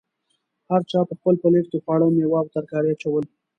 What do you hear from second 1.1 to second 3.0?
خپل پلیټ کې خواړه، میوه او ترکاري